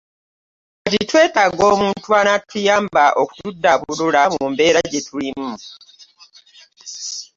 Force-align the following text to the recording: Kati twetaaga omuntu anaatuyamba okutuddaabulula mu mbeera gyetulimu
Kati 0.83 0.99
twetaaga 1.09 1.63
omuntu 1.73 2.09
anaatuyamba 2.21 3.03
okutuddaabulula 3.21 4.21
mu 4.33 4.45
mbeera 4.51 4.79
gyetulimu 4.91 5.51